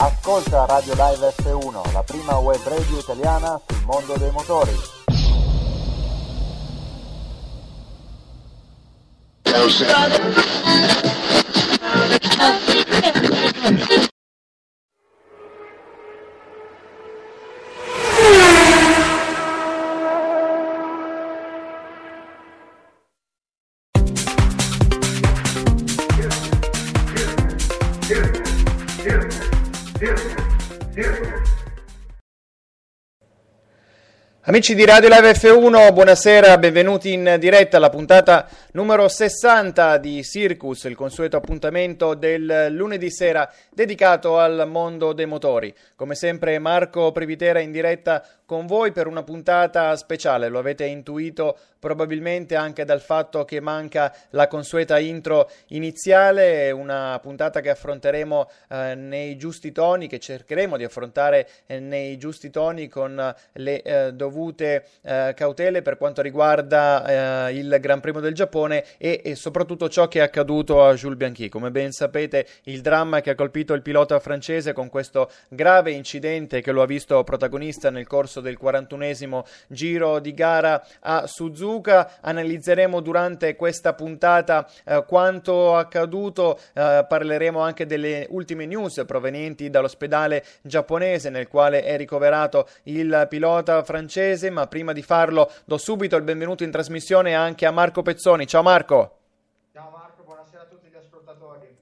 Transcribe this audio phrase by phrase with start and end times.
[0.00, 4.70] Ascolta Radio Live F1, la prima web radio italiana sul mondo dei motori.
[34.48, 40.84] Amici di Radio Live F1, buonasera, benvenuti in diretta alla puntata numero 60 di Circus,
[40.84, 45.74] il consueto appuntamento del lunedì sera dedicato al mondo dei motori.
[45.94, 51.58] Come sempre Marco Privitera in diretta con voi per una puntata speciale, lo avete intuito
[51.78, 58.94] probabilmente anche dal fatto che manca la consueta intro iniziale, una puntata che affronteremo eh,
[58.94, 64.86] nei giusti toni, che cercheremo di affrontare eh, nei giusti toni con le eh, dovute
[65.02, 70.08] eh, cautele per quanto riguarda eh, il Gran Premio del Giappone e, e, soprattutto ciò
[70.08, 71.50] che è accaduto a Jules Bianchi.
[71.50, 76.62] Come ben sapete, il dramma che ha colpito il pilota francese con questo grave incidente
[76.62, 82.18] che lo ha visto protagonista nel corso del 41esimo giro di gara a Suzuka.
[82.20, 90.44] Analizzeremo durante questa puntata eh, quanto accaduto, eh, parleremo anche delle ultime news provenienti dall'ospedale
[90.62, 96.22] giapponese nel quale è ricoverato il pilota francese, ma prima di farlo do subito il
[96.22, 98.46] benvenuto in trasmissione anche a Marco Pezzoni.
[98.46, 99.16] Ciao Marco.
[99.72, 101.76] Ciao Marco, buonasera a tutti gli ascoltatori.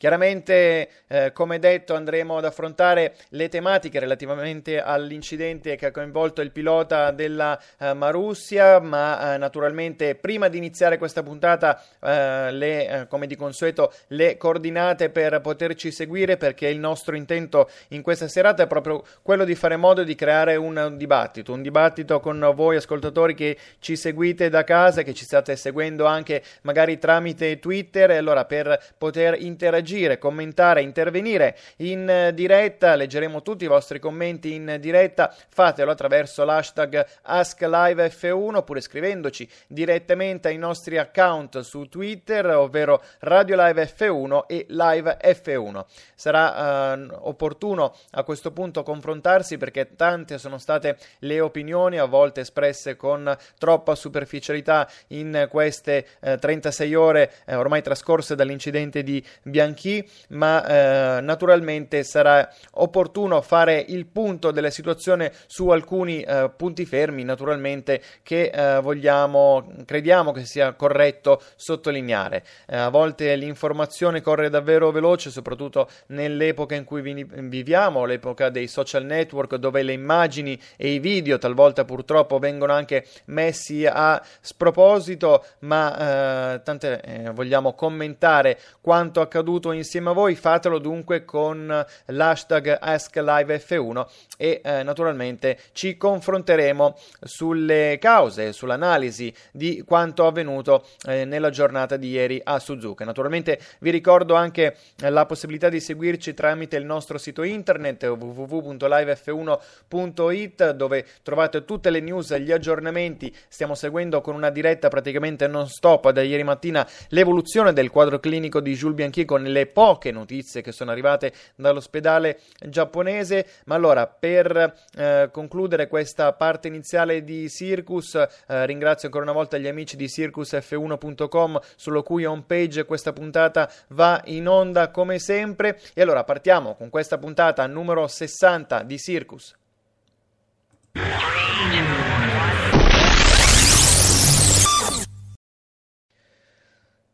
[0.00, 6.52] Chiaramente, eh, come detto, andremo ad affrontare le tematiche relativamente all'incidente che ha coinvolto il
[6.52, 13.06] pilota della eh, Marussia, ma eh, naturalmente prima di iniziare questa puntata, eh, le, eh,
[13.08, 18.62] come di consueto, le coordinate per poterci seguire perché il nostro intento in questa serata
[18.62, 23.34] è proprio quello di fare modo di creare un dibattito, un dibattito con voi ascoltatori
[23.34, 28.46] che ci seguite da casa, che ci state seguendo anche magari tramite Twitter, e allora
[28.46, 35.34] per poter interagire interagire, commentare, intervenire in diretta, leggeremo tutti i vostri commenti in diretta,
[35.48, 43.92] fatelo attraverso l'hashtag AskLiveF1 oppure scrivendoci direttamente ai nostri account su Twitter, ovvero Radio Live
[43.96, 45.84] F1 e Live F1.
[46.14, 52.42] Sarà eh, opportuno a questo punto confrontarsi perché tante sono state le opinioni, a volte
[52.42, 59.79] espresse con troppa superficialità in queste eh, 36 ore eh, ormai trascorse dall'incidente di Bianchi
[59.80, 66.84] chi, ma eh, naturalmente sarà opportuno fare il punto della situazione su alcuni eh, punti
[66.84, 72.44] fermi, naturalmente, che eh, vogliamo, crediamo che sia corretto sottolineare.
[72.66, 78.66] Eh, a volte l'informazione corre davvero veloce, soprattutto nell'epoca in cui vi- viviamo, l'epoca dei
[78.66, 85.42] social network, dove le immagini e i video talvolta purtroppo vengono anche messi a sproposito,
[85.60, 92.78] ma eh, tante eh, vogliamo commentare quanto accaduto insieme a voi, fatelo dunque con l'hashtag
[92.82, 101.96] AskLiveF1 e eh, naturalmente ci confronteremo sulle cause, sull'analisi di quanto avvenuto eh, nella giornata
[101.96, 103.04] di ieri a Suzuka.
[103.04, 111.06] Naturalmente vi ricordo anche la possibilità di seguirci tramite il nostro sito internet www.livef1.it dove
[111.22, 113.34] trovate tutte le news gli aggiornamenti.
[113.48, 118.60] Stiamo seguendo con una diretta praticamente non stop da ieri mattina l'evoluzione del quadro clinico
[118.60, 123.46] di Jules Bianchi con le poche notizie che sono arrivate dall'ospedale giapponese.
[123.64, 129.58] Ma allora, per eh, concludere questa parte iniziale di Circus, eh, ringrazio ancora una volta
[129.58, 135.80] gli amici di circusf1.com, sulla cui homepage questa puntata va in onda come sempre.
[135.94, 139.56] E allora partiamo con questa puntata numero 60 di Circus.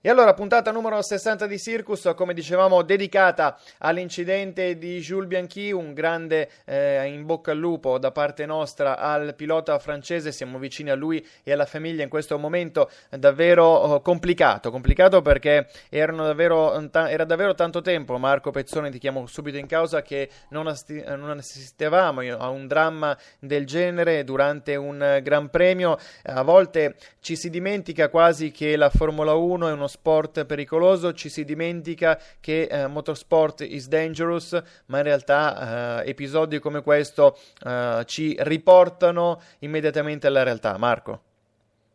[0.06, 5.94] E allora, puntata numero 60 di Circus, come dicevamo, dedicata all'incidente di Jules Bianchi, un
[5.94, 10.94] grande eh, in bocca al lupo da parte nostra al pilota francese, siamo vicini a
[10.94, 17.56] lui e alla famiglia in questo momento davvero oh, complicato, complicato perché davvero, era davvero
[17.56, 22.49] tanto tempo, Marco Pezzoni ti chiamo subito in causa, che non, asti- non assistevamo a
[22.49, 28.76] un dramma del genere durante un Gran Premio, a volte ci si dimentica quasi che
[28.76, 34.61] la Formula 1 è uno sport pericoloso, ci si dimentica che eh, motorsport is dangerous,
[34.87, 40.77] ma in realtà eh, episodi come questo eh, ci riportano immediatamente alla realtà.
[40.77, 41.21] Marco.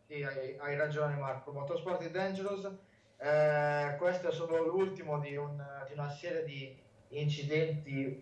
[0.08, 2.68] Sì, hai, hai ragione Marco, motorsport is dangerous.
[3.18, 6.76] Eh, questo è solo l'ultimo di, un, di una serie di
[7.10, 8.20] incidenti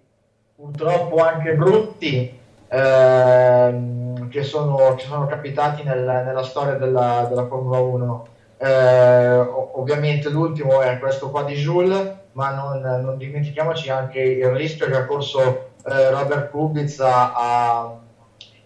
[0.55, 2.39] purtroppo anche brutti
[2.71, 8.30] ehm, che, sono, che, sono, capitati nel, nella storia della, della Formula 1.
[8.63, 9.37] Eh,
[9.73, 14.97] ovviamente l'ultimo è questo qua di Jules, ma non, non dimentichiamoci anche il rischio che
[14.97, 17.97] ha corso eh, Robert Kubica a,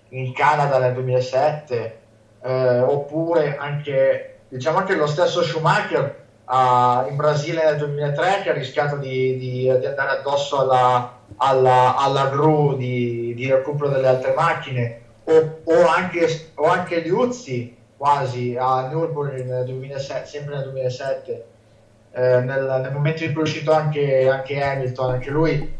[0.09, 1.99] in Canada nel 2007,
[2.43, 8.53] eh, oppure anche, diciamo anche lo stesso Schumacher a, in Brasile nel 2003 che ha
[8.53, 14.35] rischiato di, di, di andare addosso alla, alla, alla gru di, di, recupero delle altre
[14.35, 21.45] macchine, o, o anche, o anche Liuzzi quasi a Nürburgring nel 2007, sempre nel 2007,
[22.13, 25.75] eh, nel, nel, momento in cui è uscito anche, anche, Hamilton, anche lui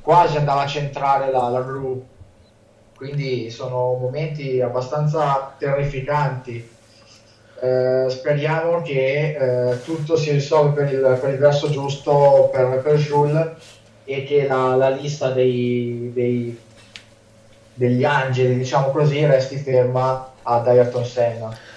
[0.00, 2.04] quasi andava a centrare la, la gru.
[2.96, 6.68] Quindi sono momenti abbastanza terrificanti.
[7.60, 9.36] Eh, speriamo che
[9.70, 13.48] eh, tutto si risolva per il, per il verso giusto per, per Jules
[14.04, 16.60] e che la, la lista dei, dei,
[17.74, 21.70] degli angeli, diciamo così, resti ferma ad Ayrton Senna.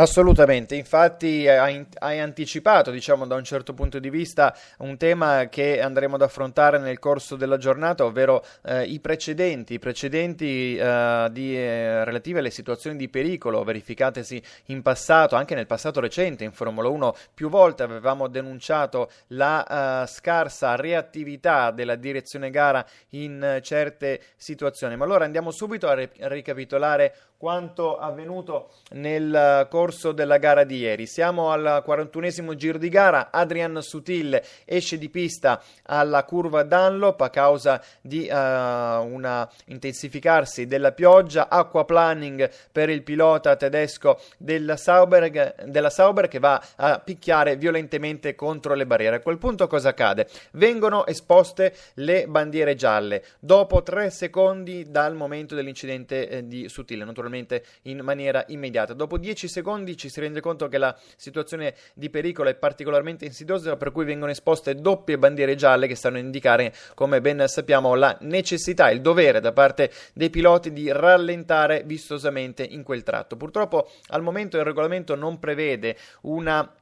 [0.00, 5.80] Assolutamente, infatti hai, hai, anticipato, diciamo, da un certo punto di vista un tema che
[5.80, 11.58] andremo ad affrontare nel corso della giornata, ovvero eh, i precedenti, i precedenti eh, di,
[11.58, 16.88] eh, relativi alle situazioni di pericolo verificatesi in passato, anche nel passato recente in Formula
[16.88, 24.20] 1 più volte avevamo denunciato la uh, scarsa reattività della direzione gara in uh, certe
[24.36, 24.94] situazioni.
[24.94, 30.78] Ma allora andiamo subito a, re- a ricapitolare quanto avvenuto nel corso della gara di
[30.78, 31.06] ieri.
[31.06, 37.30] Siamo al 41esimo giro di gara, Adrian Sutil esce di pista alla curva Dunlop a
[37.30, 45.90] causa di uh, un intensificarsi della pioggia, acquaplaning per il pilota tedesco della Sauber, della
[45.90, 49.16] Sauber che va a picchiare violentemente contro le barriere.
[49.16, 50.28] A quel punto cosa accade?
[50.52, 57.04] Vengono esposte le bandiere gialle dopo tre secondi dal momento dell'incidente eh, di Sutil.
[57.04, 58.94] Naturalmente naturalmente in maniera immediata.
[58.94, 63.76] Dopo 10 secondi ci si rende conto che la situazione di pericolo è particolarmente insidiosa,
[63.76, 68.16] per cui vengono esposte doppie bandiere gialle che stanno a indicare, come ben sappiamo, la
[68.22, 73.36] necessità, il dovere da parte dei piloti di rallentare vistosamente in quel tratto.
[73.36, 76.72] Purtroppo al momento il regolamento non prevede una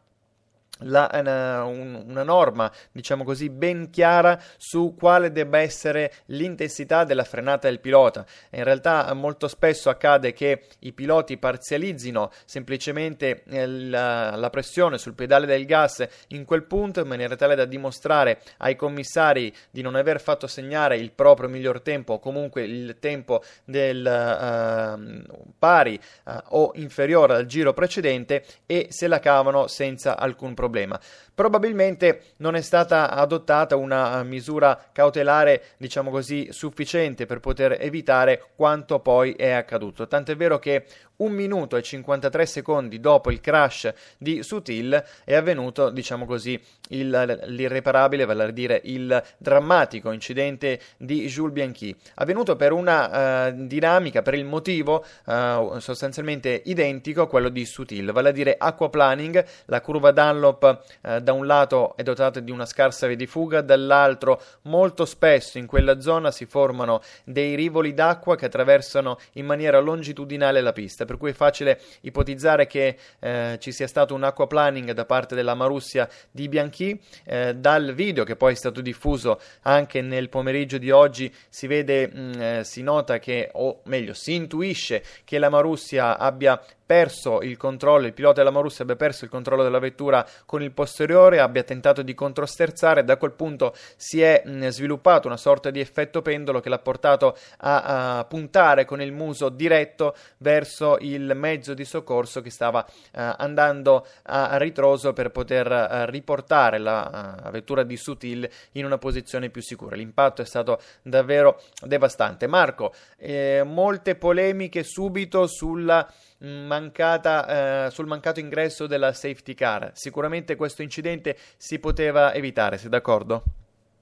[0.80, 7.68] la, una, una, norma, diciamo così, ben chiara su quale debba essere l'intensità della frenata
[7.68, 8.26] del pilota.
[8.50, 15.14] In realtà molto spesso accade che i piloti parzializzino semplicemente eh, la, la, pressione sul
[15.14, 19.94] pedale del gas in quel punto in maniera tale da dimostrare ai commissari di non
[19.94, 26.32] aver fatto segnare il proprio miglior tempo o comunque il tempo del uh, pari uh,
[26.50, 30.98] o inferiore al giro precedente e se la cavano senza alcun problema problema.
[31.34, 38.98] Probabilmente non è stata adottata una misura cautelare, diciamo così, sufficiente per poter evitare quanto
[39.00, 40.08] poi è accaduto.
[40.08, 40.84] Tant'è vero che
[41.16, 47.44] un minuto e 53 secondi dopo il crash di Sutil è avvenuto, diciamo così, il,
[47.46, 54.22] l'irreparabile, vale a dire il drammatico incidente di Jules Bianchi, avvenuto per una uh, dinamica,
[54.22, 59.80] per il motivo uh, sostanzialmente identico a quello di Sutil, vale a dire aquaplaning, la
[59.80, 64.40] curva Dunlop uh, da un lato è dotata di una scarsa via di fuga, dall'altro
[64.62, 70.60] molto spesso in quella zona si formano dei rivoli d'acqua che attraversano in maniera longitudinale
[70.60, 75.04] la pista per cui è facile ipotizzare che eh, ci sia stato un aquaplaning da
[75.04, 77.00] parte della Marussia di Bianchi.
[77.24, 82.08] Eh, dal video che poi è stato diffuso anche nel pomeriggio di oggi si vede,
[82.08, 87.40] mh, mm, eh, si nota che, o meglio, si intuisce che la Marussia abbia perso
[87.40, 91.40] il controllo, il pilota della Marussia abbia perso il controllo della vettura con il posteriore,
[91.40, 96.60] abbia tentato di controsterzare, da quel punto si è sviluppato una sorta di effetto pendolo
[96.60, 102.40] che l'ha portato a, a, puntare con il muso diretto verso il mezzo di soccorso
[102.40, 108.48] che stava uh, andando a ritroso per poter uh, riportare la uh, vettura di Sutil
[108.72, 109.96] in una posizione più sicura.
[109.96, 112.46] L'impatto è stato davvero devastante.
[112.46, 116.08] Marco, eh, molte polemiche subito sulla
[116.38, 119.92] mancata, eh, sul mancato ingresso della safety car.
[119.94, 123.42] Sicuramente questo incidente si poteva evitare, sei d'accordo?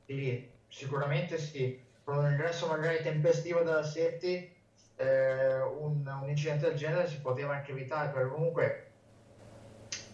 [0.06, 1.80] Sì, sicuramente sì.
[2.02, 4.52] Con un ingresso magari tempestivo della safety,
[4.96, 8.86] eh, un, un, incidente del genere si poteva anche evitare, perché comunque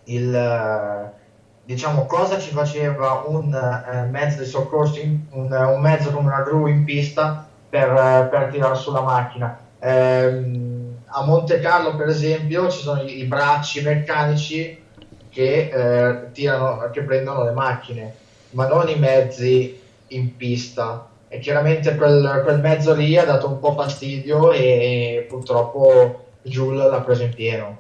[0.04, 1.12] il
[1.64, 6.42] diciamo cosa ci faceva un eh, mezzo di soccorso, in, un, un, mezzo come una
[6.42, 9.58] gru in pista per, per tirare sulla macchina.
[9.78, 10.69] Eh,
[11.10, 14.78] a Monte Carlo, per esempio, ci sono i, i bracci meccanici
[15.28, 18.14] che, eh, tirano, che prendono le macchine,
[18.50, 21.08] ma non i mezzi in pista.
[21.28, 27.00] E chiaramente quel, quel mezzo lì ha dato un po' fastidio e purtroppo Jules l'ha
[27.00, 27.78] preso in pieno.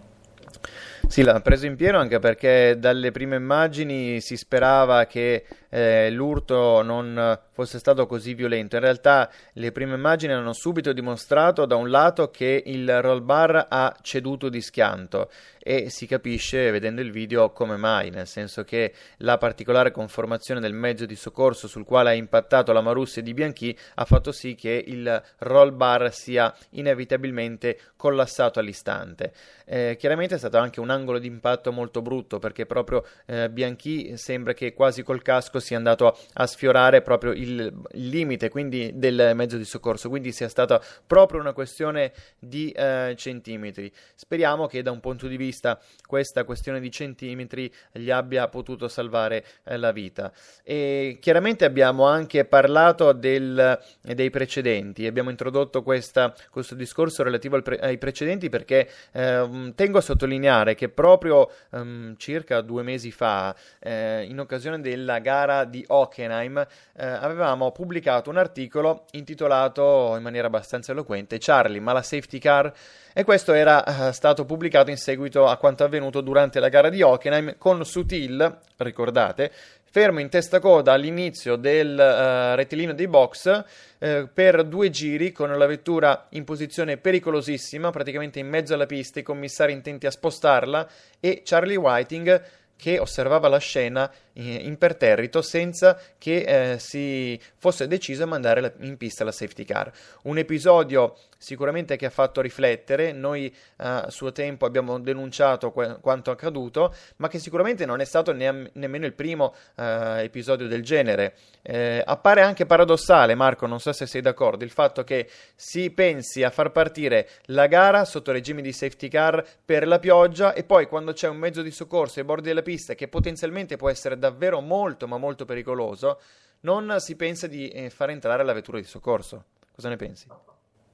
[1.08, 6.82] Sì, l'ha preso in pieno anche perché dalle prime immagini si sperava che eh, l'urto
[6.82, 8.76] non fosse stato così violento.
[8.76, 13.66] In realtà le prime immagini hanno subito dimostrato da un lato che il roll bar
[13.68, 15.28] ha ceduto di schianto
[15.62, 20.72] e si capisce vedendo il video come mai, nel senso che la particolare conformazione del
[20.72, 24.82] mezzo di soccorso sul quale ha impattato la Marussia di Bianchi ha fatto sì che
[24.86, 29.34] il roll bar sia inevitabilmente collassato all'istante.
[29.66, 34.16] Eh, chiaramente è stato anche un angolo di impatto molto brutto perché proprio eh, Bianchi
[34.16, 39.32] sembra che quasi col casco sia andato a sfiorare proprio il, il limite quindi del
[39.34, 43.92] mezzo di soccorso, quindi sia stata proprio una questione di eh, centimetri.
[44.14, 49.44] Speriamo che da un punto di vista questa questione di centimetri gli abbia potuto salvare
[49.64, 50.32] eh, la vita.
[50.62, 57.78] E chiaramente abbiamo anche parlato del, dei precedenti, abbiamo introdotto questa, questo discorso relativo pre-
[57.78, 64.24] ai precedenti perché eh, tengo a sottolineare che proprio um, circa due mesi fa, eh,
[64.28, 66.58] in occasione della gara di Hockenheim,
[66.96, 72.72] eh, avevamo pubblicato un articolo intitolato in maniera abbastanza eloquente Charlie, ma la safety car?
[73.12, 77.02] E questo era uh, stato pubblicato in seguito a quanto avvenuto durante la gara di
[77.02, 79.50] Hockenheim con Sutil, ricordate,
[79.90, 83.64] fermo in testa coda all'inizio del uh, rettilineo dei box
[83.98, 89.18] uh, per due giri con la vettura in posizione pericolosissima, praticamente in mezzo alla pista,
[89.18, 92.42] i commissari intenti a spostarla e Charlie Whiting
[92.80, 98.96] che osservava la scena imperterrito senza che eh, si fosse deciso a mandare la, in
[98.96, 99.90] pista la safety car.
[100.22, 105.96] Un episodio sicuramente che ha fatto riflettere, noi eh, a suo tempo abbiamo denunciato que-
[106.00, 110.82] quanto accaduto, ma che sicuramente non è stato ne- nemmeno il primo eh, episodio del
[110.82, 111.34] genere.
[111.62, 116.42] Eh, appare anche paradossale, Marco, non so se sei d'accordo, il fatto che si pensi
[116.42, 120.86] a far partire la gara sotto regime di safety car per la pioggia e poi
[120.86, 124.60] quando c'è un mezzo di soccorso ai bordi della pista che potenzialmente può essere davvero
[124.60, 126.20] molto ma molto pericoloso,
[126.60, 129.44] non si pensa di eh, far entrare la vettura di soccorso.
[129.74, 130.28] Cosa ne pensi?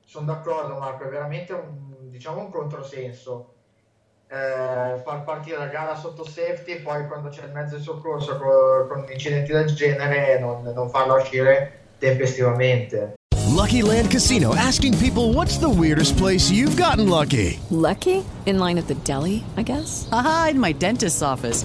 [0.04, 3.52] Sono d'accordo Marco, è veramente un, diciamo un controsenso.
[4.28, 8.37] Eh, far partire la gara sotto safety e poi quando c'è il mezzo di soccorso
[8.38, 13.14] con, con incidenti del genere non, non farla uscire tempestivamente.
[13.56, 17.59] Lucky Land Casino asking people what's the weirdest place you've gotten lucky?
[17.71, 18.25] Lucky?
[18.47, 20.09] In line at the deli, I guess?
[20.12, 21.64] Aha, in my dentist's office.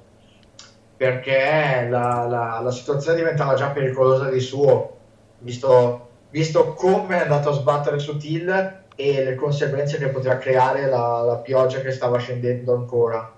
[1.01, 4.97] perché la, la, la, situazione diventava già pericolosa di suo,
[5.39, 10.87] visto, visto come è andato a sbattere su Till e le conseguenze che poteva creare
[10.87, 13.33] la, la pioggia che stava scendendo ancora.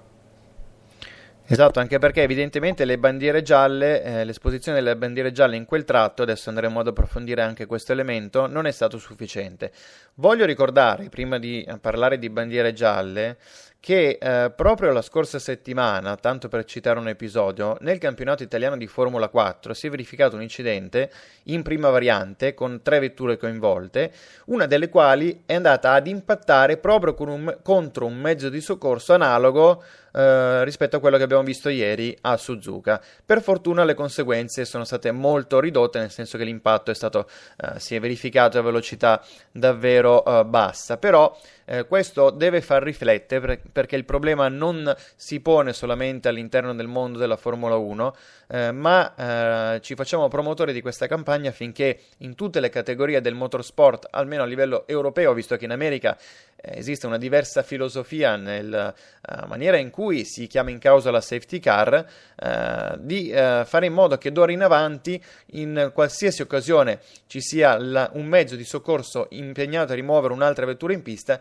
[1.45, 6.21] Esatto, anche perché evidentemente le bandiere gialle, eh, l'esposizione delle bandiere gialle in quel tratto,
[6.21, 9.71] adesso andremo ad approfondire anche questo elemento, non è stato sufficiente.
[10.15, 13.37] Voglio ricordare, prima di parlare di bandiere gialle,
[13.83, 18.87] che eh, proprio la scorsa settimana, tanto per citare un episodio, nel campionato italiano di
[18.87, 21.11] Formula 4 si è verificato un incidente
[21.47, 24.13] in prima variante con tre vetture coinvolte,
[24.45, 29.83] una delle quali è andata ad impattare proprio un, contro un mezzo di soccorso analogo
[30.15, 33.01] eh, rispetto a quello che abbiamo visto ieri a Suzuka.
[33.25, 37.27] Per fortuna le conseguenze sono state molto ridotte, nel senso che l'impatto è stato,
[37.57, 43.59] eh, si è verificato a velocità davvero eh, bassa, però eh, questo deve far riflettere
[43.71, 48.15] perché il problema non si pone solamente all'interno del mondo della Formula 1,
[48.49, 54.07] eh, ma ci facciamo promotori di questa campagna affinché in tutte le categorie del motorsport,
[54.11, 56.17] almeno a livello europeo, visto che in America
[56.65, 61.59] esiste una diversa filosofia nella uh, maniera in cui si chiama in causa la safety
[61.59, 62.05] car,
[62.41, 67.77] uh, di uh, fare in modo che d'ora in avanti, in qualsiasi occasione ci sia
[67.77, 71.39] la, un mezzo di soccorso impegnato a rimuovere un'altra vettura in pista,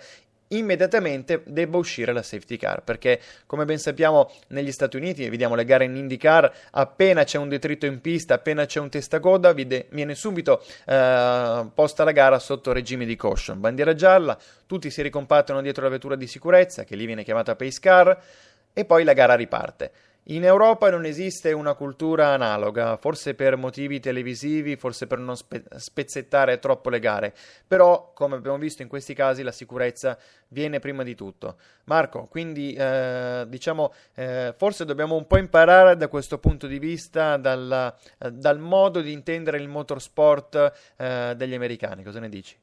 [0.57, 5.65] immediatamente debba uscire la safety car perché come ben sappiamo negli Stati Uniti vediamo le
[5.65, 10.63] gare in IndyCar appena c'è un detrito in pista appena c'è un testacoda viene subito
[10.87, 13.61] eh, posta la gara sotto regime di caution.
[13.61, 17.81] Bandiera gialla tutti si ricompattano dietro la vettura di sicurezza che lì viene chiamata pace
[17.81, 18.23] car
[18.73, 19.93] e poi la gara riparte
[20.27, 25.65] in Europa non esiste una cultura analoga, forse per motivi televisivi, forse per non spe-
[25.77, 27.35] spezzettare troppo le gare,
[27.67, 30.17] però come abbiamo visto in questi casi la sicurezza
[30.49, 31.57] viene prima di tutto.
[31.85, 37.37] Marco, quindi eh, diciamo eh, forse dobbiamo un po' imparare da questo punto di vista
[37.37, 42.57] dal, eh, dal modo di intendere il motorsport eh, degli americani, cosa ne dici?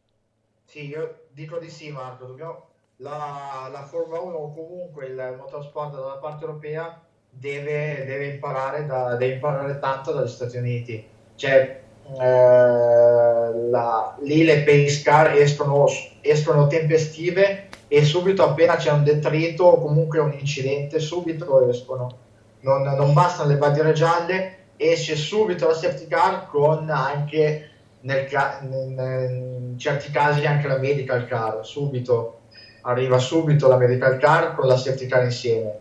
[0.64, 2.68] Sì, io dico di sì Marco, dobbiamo...
[2.98, 9.16] la, la Formula 1 o comunque il motorsport dalla parte europea deve, deve, imparare da,
[9.16, 11.08] deve imparare tanto dagli Stati Uniti.
[11.36, 11.82] Cioè,
[12.20, 15.86] eh, la, lì le pace car escono,
[16.22, 22.18] escono tempestive e subito appena c'è un detrito o comunque un incidente, subito escono.
[22.62, 27.70] Non, non bastano le bandiere gialle, esce subito la safety car con anche
[28.02, 28.28] nel,
[28.62, 32.36] in certi casi anche la medical car, subito
[32.82, 35.80] arriva subito la medical car con la safety car insieme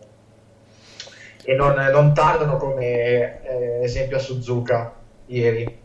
[1.49, 4.93] e non, non tardano come eh, esempio a Suzuka
[5.25, 5.79] ieri.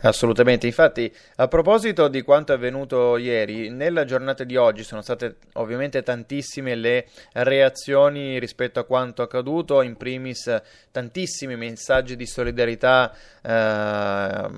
[0.00, 5.36] Assolutamente, infatti a proposito di quanto è avvenuto ieri, nella giornata di oggi sono state
[5.54, 10.60] ovviamente tantissime le reazioni rispetto a quanto accaduto, in primis
[10.90, 14.48] tantissimi messaggi di solidariità eh,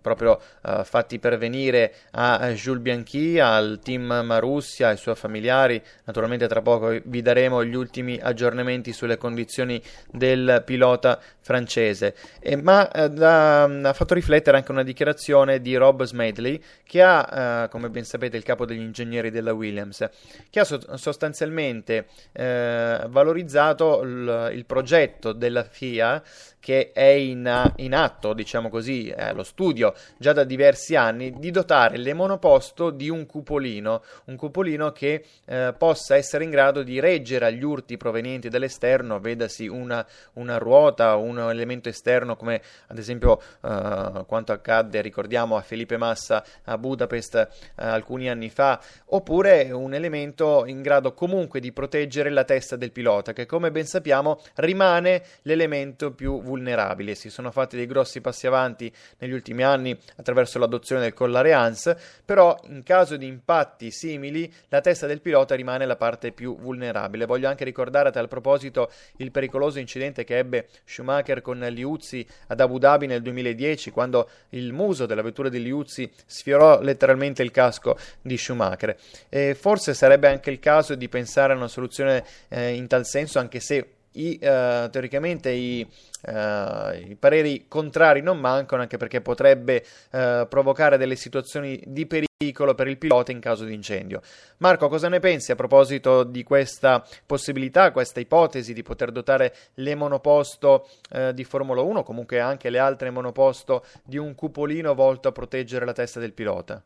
[0.00, 6.60] proprio eh, fatti pervenire a Jules Bianchi, al team Marussia, ai suoi familiari, naturalmente tra
[6.60, 9.80] poco vi daremo gli ultimi aggiornamenti sulle condizioni
[10.10, 16.04] del pilota francese, e, ma eh, da, ha fatto riflettere anche una dichiarazione di Rob
[16.04, 20.08] Smedley, che ha, eh, come ben sapete, il capo degli ingegneri della Williams,
[20.50, 26.22] che ha so- sostanzialmente eh, valorizzato l- il progetto della FIA
[26.60, 31.50] che è in, in atto, diciamo così, eh, lo studio già da diversi anni, di
[31.50, 37.00] dotare le monoposto di un cupolino, un cupolino che eh, possa essere in grado di
[37.00, 43.40] reggere agli urti provenienti dall'esterno, vedasi una, una ruota, un elemento esterno come ad esempio
[43.62, 49.94] eh, quanto accadde, ricordiamo, a Felipe Massa a Budapest eh, alcuni anni fa, oppure un
[49.94, 55.22] elemento in grado comunque di proteggere la testa del pilota, che come ben sappiamo rimane
[55.42, 61.02] l'elemento più vulnerabile si sono fatti dei grossi passi avanti negli ultimi anni attraverso l'adozione
[61.02, 65.96] del collare ANS, però in caso di impatti simili la testa del pilota rimane la
[65.96, 67.26] parte più vulnerabile.
[67.26, 72.60] Voglio anche ricordare a tal proposito il pericoloso incidente che ebbe Schumacher con Liuzzi ad
[72.60, 77.98] Abu Dhabi nel 2010 quando il muso della vettura di Liuzzi sfiorò letteralmente il casco
[78.22, 78.96] di Schumacher.
[79.28, 83.38] E forse sarebbe anche il caso di pensare a una soluzione eh, in tal senso
[83.38, 85.86] anche se i, uh, teoricamente i,
[86.26, 92.74] uh, i, pareri contrari non mancano, anche perché potrebbe uh, provocare delle situazioni di pericolo
[92.74, 94.20] per il pilota in caso di incendio.
[94.58, 99.94] Marco, cosa ne pensi a proposito di questa possibilità, questa ipotesi di poter dotare le
[99.94, 100.88] monoposto
[101.32, 105.92] di Formula 1, comunque anche le altre monoposto, di un cupolino volto a proteggere la
[105.92, 106.80] testa del pilota?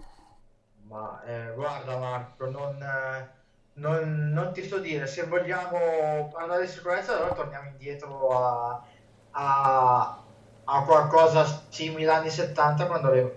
[0.88, 2.82] Ma eh, guarda Marco, non...
[2.82, 3.40] Eh
[3.74, 8.82] non, non, ti so dire, se vogliamo parlare di sicurezza allora torniamo indietro a,
[9.30, 10.22] a,
[10.64, 13.34] a qualcosa simile anni 70 quando le,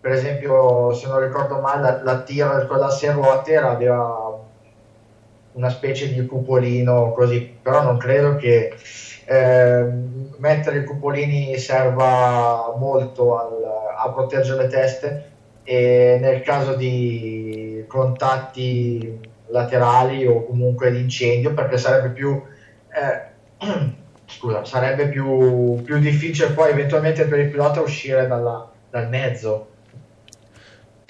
[0.00, 4.32] per esempio se non ricordo male la, la tira con la ruote aveva
[5.52, 8.74] una specie di cupolino così, però non credo che
[9.24, 9.86] eh,
[10.38, 13.62] mettere i cupolini serva molto al,
[13.98, 15.30] a proteggere le teste.
[15.64, 22.42] E nel caso di contatti laterali o comunque di incendio perché sarebbe più
[22.94, 23.30] eh,
[24.26, 29.68] scusa, sarebbe più, più, difficile poi eventualmente per il pilota uscire dalla, dal mezzo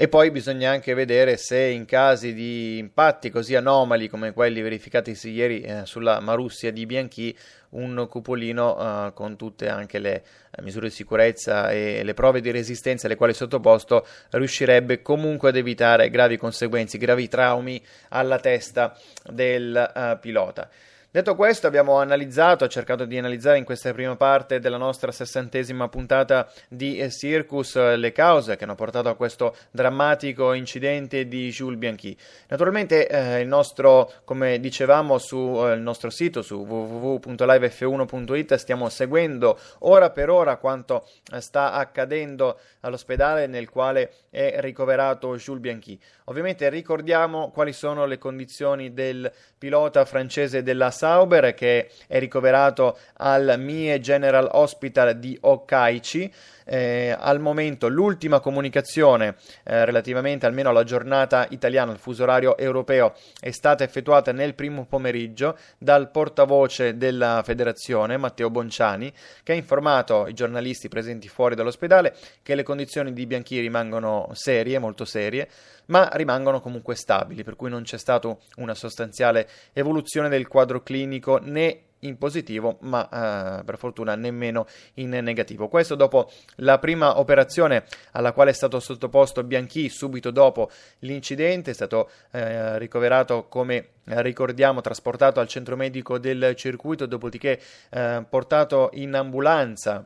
[0.02, 5.30] e poi bisogna anche vedere se in casi di impatti così anomali come quelli verificatisi
[5.30, 7.38] ieri eh, sulla Marussia di Bianchi,
[7.68, 12.50] un cupolino eh, con tutte anche le eh, misure di sicurezza e le prove di
[12.50, 18.98] resistenza alle quali è sottoposto riuscirebbe comunque ad evitare gravi conseguenze, gravi traumi alla testa
[19.30, 20.68] del uh, pilota.
[21.14, 26.50] Detto questo, abbiamo analizzato, cercato di analizzare in questa prima parte della nostra sessantesima puntata
[26.70, 31.78] di eh, Circus eh, le cause che hanno portato a questo drammatico incidente di Jules
[31.78, 32.16] Bianchi.
[32.48, 40.08] Naturalmente eh, il nostro, come dicevamo sul eh, nostro sito, su www.livef1.it, stiamo seguendo ora
[40.08, 46.00] per ora quanto eh, sta accadendo all'ospedale nel quale è ricoverato Jules Bianchi.
[46.24, 53.56] Ovviamente ricordiamo quali sono le condizioni del pilota francese della Sauber che è ricoverato al
[53.58, 56.32] Mie General Hospital di Okkaichi
[56.64, 63.14] eh, al momento l'ultima comunicazione eh, relativamente almeno alla giornata italiana, al fuso orario europeo,
[63.40, 70.26] è stata effettuata nel primo pomeriggio dal portavoce della federazione, Matteo Bonciani, che ha informato
[70.26, 75.48] i giornalisti presenti fuori dall'ospedale che le condizioni di Bianchi rimangono serie, molto serie,
[75.86, 81.38] ma rimangono comunque stabili, per cui non c'è stata una sostanziale evoluzione del quadro clinico
[81.42, 85.68] né in positivo, ma eh, per fortuna nemmeno in negativo.
[85.68, 91.74] Questo dopo la prima operazione alla quale è stato sottoposto Bianchi subito dopo l'incidente, è
[91.74, 97.60] stato eh, ricoverato come ricordiamo trasportato al centro medico del circuito, dopodiché
[97.90, 100.04] eh, portato in ambulanza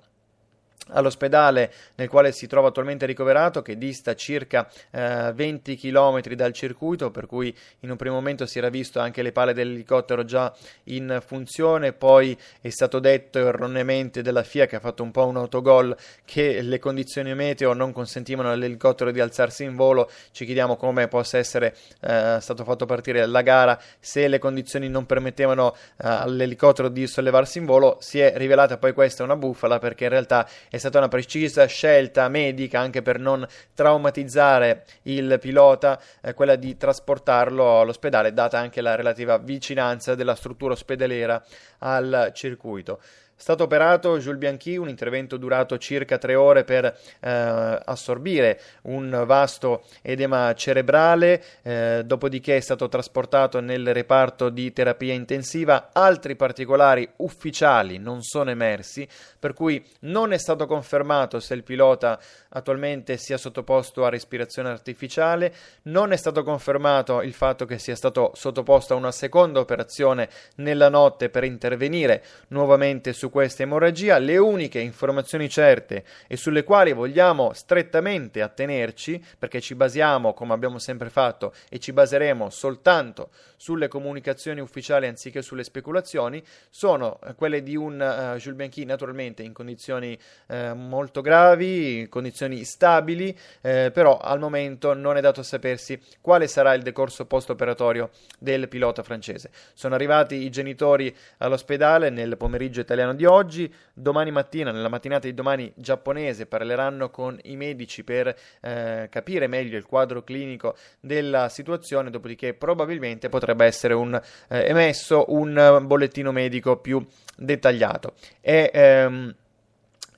[0.88, 7.10] all'ospedale nel quale si trova attualmente ricoverato che dista circa eh, 20 km dal circuito
[7.10, 10.52] per cui in un primo momento si era visto anche le pale dell'elicottero già
[10.84, 15.36] in funzione poi è stato detto erroneamente dalla FIA che ha fatto un po' un
[15.36, 20.10] autogol che le condizioni meteo non consentivano all'elicottero di alzarsi in volo.
[20.32, 25.06] Ci chiediamo come possa essere eh, stato fatto partire la gara se le condizioni non
[25.06, 27.98] permettevano eh, all'elicottero di sollevarsi in volo.
[28.00, 32.28] Si è rivelata poi questa una bufala perché in realtà è stata una precisa scelta
[32.28, 38.94] medica anche per non traumatizzare il pilota, eh, quella di trasportarlo all'ospedale, data anche la
[38.94, 41.42] relativa vicinanza della struttura ospedaliera
[41.78, 43.00] al circuito
[43.36, 49.84] stato operato Jules Bianchi, un intervento durato circa tre ore per eh, assorbire un vasto
[50.00, 55.90] edema cerebrale, eh, dopodiché è stato trasportato nel reparto di terapia intensiva.
[55.92, 59.06] Altri particolari ufficiali non sono emersi,
[59.38, 62.18] per cui non è stato confermato se il pilota
[62.48, 68.32] attualmente sia sottoposto a respirazione artificiale, non è stato confermato il fatto che sia stato
[68.34, 74.18] sottoposto a una seconda operazione nella notte per intervenire nuovamente su questa emorragia.
[74.18, 80.78] Le uniche informazioni certe e sulle quali vogliamo strettamente attenerci, perché ci basiamo, come abbiamo
[80.78, 87.76] sempre fatto, e ci baseremo soltanto sulle comunicazioni ufficiali anziché sulle speculazioni, sono quelle di
[87.76, 94.18] un uh, Jules Bianchi naturalmente in condizioni uh, molto gravi, in condizioni stabili, eh, però
[94.18, 99.50] al momento non è dato sapersi quale sarà il decorso post-operatorio del pilota francese.
[99.74, 105.34] Sono arrivati i genitori all'ospedale nel pomeriggio italiano di oggi, domani mattina, nella mattinata di
[105.34, 112.10] domani giapponese, parleranno con i medici per eh, capire meglio il quadro clinico della situazione,
[112.10, 114.14] dopodiché probabilmente potrebbe essere un,
[114.48, 117.04] eh, emesso un bollettino medico più
[117.36, 118.14] dettagliato.
[118.40, 119.34] E, ehm,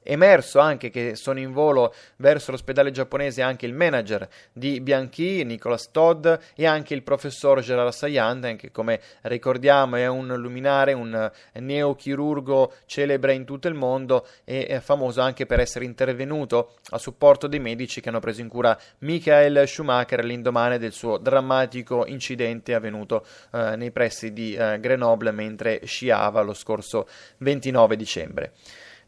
[0.09, 5.90] emerso anche che sono in volo verso l'ospedale giapponese anche il manager di Bianchi, Nicolas
[5.90, 12.73] Todd, e anche il professor Gerard Sayand, che come ricordiamo è un luminare, un neochirurgo
[12.87, 17.61] celebre in tutto il mondo e è famoso anche per essere intervenuto a supporto dei
[17.61, 23.77] medici che hanno preso in cura Michael Schumacher l'indomani del suo drammatico incidente avvenuto eh,
[23.77, 27.07] nei pressi di eh, Grenoble mentre sciava lo scorso
[27.38, 28.53] 29 dicembre.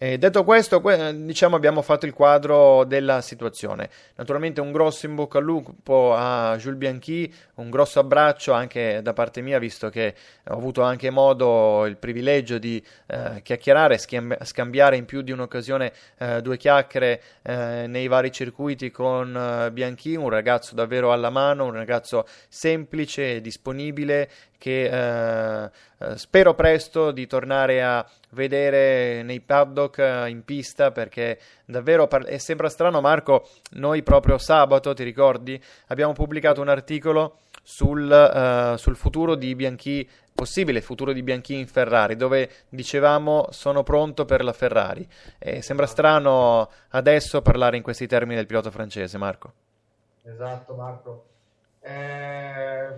[0.03, 3.91] Eh, detto questo, que- diciamo abbiamo fatto il quadro della situazione.
[4.17, 9.13] Naturalmente un grosso in bocca al lupo a Jules Bianchi, un grosso abbraccio anche da
[9.13, 10.15] parte mia, visto che
[10.49, 15.93] ho avuto anche modo, il privilegio di eh, chiacchierare, schiamb- scambiare in più di un'occasione
[16.17, 21.67] eh, due chiacchiere eh, nei vari circuiti con eh, Bianchi, un ragazzo davvero alla mano,
[21.67, 29.99] un ragazzo semplice, disponibile che eh, eh, spero presto di tornare a vedere nei paddock
[29.99, 35.61] eh, in pista perché davvero par- e sembra strano Marco noi proprio sabato ti ricordi
[35.87, 41.68] abbiamo pubblicato un articolo sul, uh, sul futuro di Bianchi, possibile futuro di Bianchi in
[41.68, 45.07] Ferrari, dove dicevamo sono pronto per la Ferrari.
[45.38, 49.53] E sembra strano adesso parlare in questi termini del pilota francese, Marco.
[50.23, 51.25] Esatto, Marco.
[51.81, 52.88] Eh,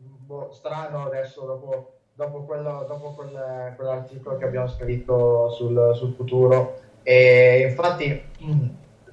[0.00, 6.78] boh, strano adesso dopo, dopo, quello, dopo quel, quell'articolo che abbiamo scritto sul, sul futuro.
[7.02, 8.22] E infatti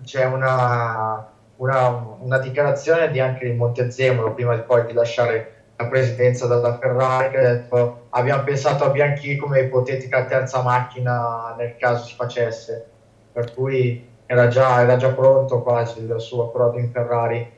[0.04, 5.88] c'è una, una, una dichiarazione di anche il Montezemolo prima di poi di lasciare la
[5.88, 11.76] presidenza della Ferrari che ha detto abbiamo pensato a Bianchi come ipotetica terza macchina nel
[11.78, 12.88] caso si facesse
[13.32, 17.52] per cui era già, era già pronto quasi il suo approdo in Ferrari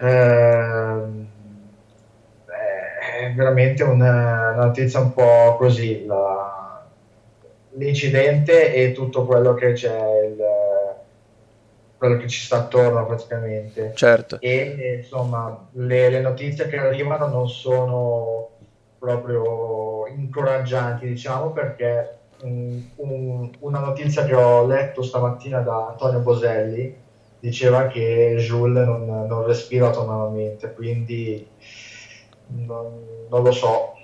[0.00, 1.30] eh,
[3.26, 6.84] è veramente una, una, notizia un po' così la,
[7.74, 10.44] l'incidente e tutto quello che c'è il,
[11.96, 13.92] quello che ci sta attorno praticamente.
[13.94, 14.38] Certo.
[14.40, 18.48] E insomma, le, le notizie che arrivano non sono
[18.98, 26.96] proprio incoraggianti, diciamo, perché un, un, una notizia che ho letto stamattina da Antonio Boselli
[27.38, 31.48] diceva che Jules non, non respira autonomamente, quindi
[32.54, 33.94] non, non lo so,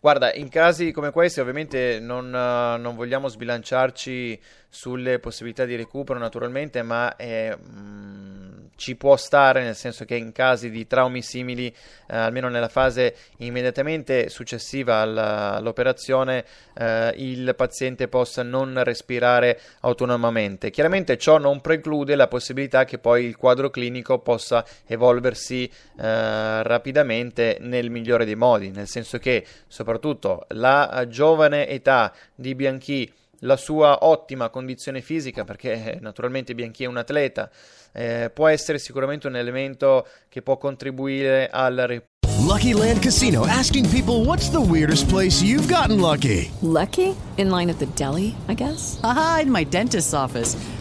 [0.00, 6.18] Guarda, in casi come questi ovviamente non, uh, non vogliamo sbilanciarci sulle possibilità di recupero
[6.18, 8.35] naturalmente, ma eh, mh,
[8.76, 13.16] ci può stare nel senso che in casi di traumi simili, eh, almeno nella fase
[13.38, 20.70] immediatamente successiva alla, all'operazione, eh, il paziente possa non respirare autonomamente.
[20.70, 27.58] Chiaramente ciò non preclude la possibilità che poi il quadro clinico possa evolversi eh, rapidamente
[27.60, 34.04] nel migliore dei modi, nel senso che soprattutto la giovane età di Bianchi la sua
[34.04, 37.50] ottima condizione fisica, perché eh, naturalmente Bianchi è un atleta,
[37.92, 42.14] eh, può essere sicuramente un elemento che può contribuire al recupero.
[42.46, 46.50] Lucky Land Casino asking people what's the weirdest place you've gotten lucky?
[46.62, 47.16] Lucky?
[47.38, 49.00] In line at the deli, I guess?
[49.02, 50.56] Aha, in my dentist's office.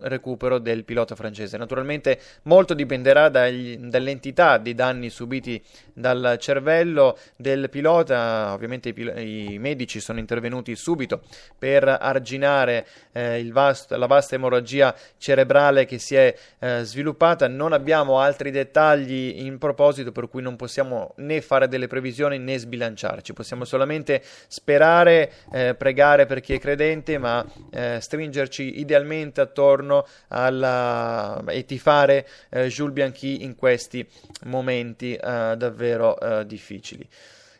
[0.00, 1.56] Recupero del pilota francese.
[1.56, 9.58] Naturalmente molto dipenderà dagli, dall'entità dei danni subiti dal cervello del pilota, ovviamente i, i
[9.58, 11.22] medici sono intervenuti subito
[11.58, 18.18] per arginare eh, vasto, la vasta emorragia cerebrale che si è eh, sviluppata, non abbiamo
[18.18, 23.64] altri dettagli in proposito per cui non possiamo né fare delle previsioni né sbilanciarci, possiamo
[23.64, 31.42] solamente sperare, eh, pregare per chi è credente, ma eh, stringerci idealmente attorno attorno alla,
[31.46, 34.06] e tifare eh, Jules Bianchi in questi
[34.44, 37.08] momenti eh, davvero eh, difficili.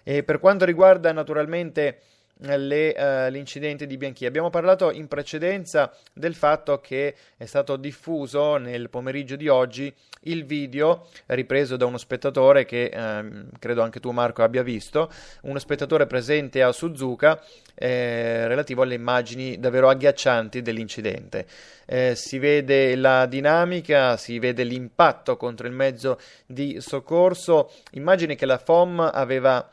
[0.03, 2.01] E per quanto riguarda naturalmente
[2.41, 4.27] le, uh, l'incidente di Bianchi.
[4.27, 9.93] Abbiamo parlato in precedenza del fatto che è stato diffuso nel pomeriggio di oggi
[10.27, 15.11] il video ripreso da uno spettatore che uh, credo anche tu Marco abbia visto,
[15.43, 17.43] uno spettatore presente a Suzuka
[17.75, 21.47] eh, relativo alle immagini davvero agghiaccianti dell'incidente.
[21.85, 28.47] Eh, si vede la dinamica, si vede l'impatto contro il mezzo di soccorso, immagini che
[28.47, 29.69] la FOM aveva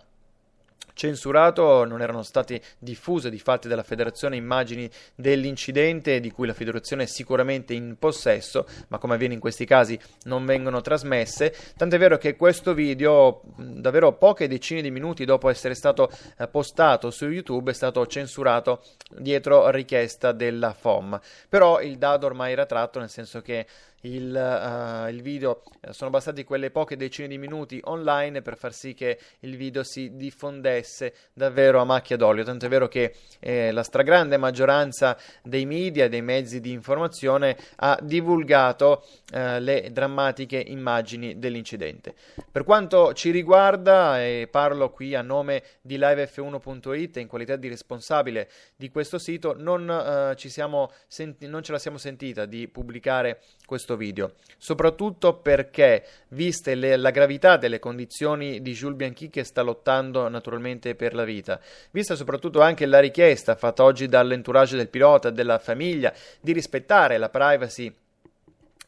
[0.93, 7.03] censurato, non erano state diffuse di fatti dalla federazione immagini dell'incidente di cui la federazione
[7.03, 12.17] è sicuramente in possesso, ma come avviene in questi casi non vengono trasmesse, tant'è vero
[12.17, 17.71] che questo video davvero poche decine di minuti dopo essere stato eh, postato su YouTube
[17.71, 18.83] è stato censurato
[19.17, 21.19] dietro richiesta della FOM.
[21.49, 23.65] Però il dado ormai era tratto nel senso che
[24.03, 25.61] il, uh, il video,
[25.91, 30.15] sono bastati quelle poche decine di minuti online per far sì che il video si
[30.15, 36.07] diffondesse davvero a macchia d'olio, tanto è vero che eh, la stragrande maggioranza dei media,
[36.07, 42.13] dei mezzi di informazione ha divulgato eh, le drammatiche immagini dell'incidente.
[42.51, 48.49] Per quanto ci riguarda, e parlo qui a nome di livef1.it in qualità di responsabile
[48.75, 53.41] di questo sito, non, eh, ci siamo senti- non ce la siamo sentita di pubblicare
[53.65, 59.61] questo video, soprattutto perché, viste le, la gravità delle condizioni di Jules Bianchi che sta
[59.61, 61.59] lottando naturalmente per la vita,
[61.91, 67.17] vista soprattutto anche la richiesta fatta oggi dall'entourage del pilota e della famiglia di rispettare
[67.17, 67.93] la privacy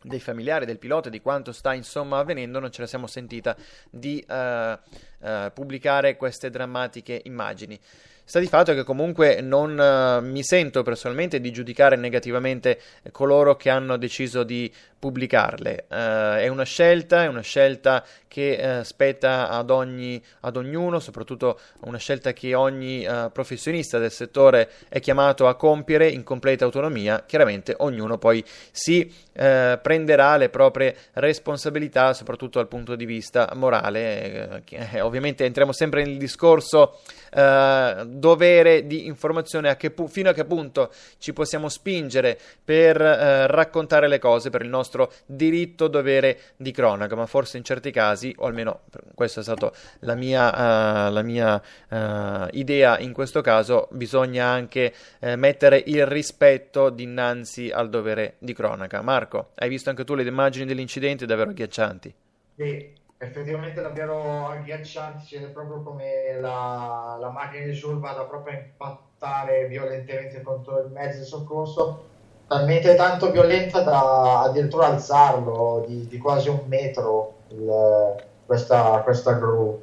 [0.05, 3.55] dei familiari del pilota di quanto sta insomma avvenendo, non ce la siamo sentita
[3.89, 7.79] di uh, uh, pubblicare queste drammatiche immagini.
[8.27, 12.79] Sta di fatto che comunque non uh, mi sento personalmente di giudicare negativamente
[13.11, 14.71] coloro che hanno deciso di
[15.05, 15.85] pubblicarle.
[15.87, 15.93] Uh,
[16.39, 21.99] è una scelta, è una scelta che uh, spetta ad, ogni, ad ognuno, soprattutto una
[21.99, 27.23] scelta che ogni professionista del settore è chiamato a compiere in completa autonomia.
[27.25, 34.63] Chiaramente ognuno poi si prenderà le proprie responsabilità, soprattutto dal punto di vista morale.
[34.69, 36.99] Eh, ovviamente entriamo sempre nel discorso
[37.31, 44.19] dovere di informazione a pu- fino a che punto ci possiamo spingere per raccontare le
[44.19, 44.94] cose per il nostro
[45.25, 48.81] diritto dovere di cronaca, ma forse in certi casi, o almeno
[49.13, 54.93] questa è stata la mia, uh, la mia uh, idea in questo caso, bisogna anche
[55.19, 59.01] uh, mettere il rispetto dinanzi al dovere di cronaca.
[59.01, 62.13] Marco, hai visto anche tu le immagini dell'incidente davvero agghiaccianti?
[62.55, 68.61] Sì, effettivamente davvero agghiaccianti, vede proprio come la, la macchina di Jules vada proprio a
[68.61, 72.09] impattare violentemente contro il mezzo di soccorso,
[72.47, 79.81] talmente tanto violenta da addirittura alzarlo di, di quasi un metro il, questa, questa gru.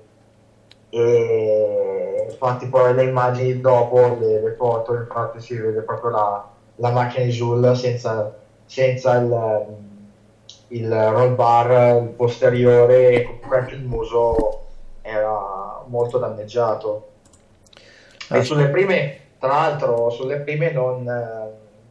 [0.90, 6.90] E infatti poi le immagini dopo, le, le foto, infatti si vede proprio la, la
[6.90, 8.34] macchina di Jules senza,
[8.66, 9.80] senza il
[10.72, 14.60] il roll bar il posteriore e comunque anche il muso
[15.02, 17.08] era molto danneggiato.
[18.30, 18.42] E ah.
[18.42, 21.06] sulle prime, tra l'altro, sulle prime non,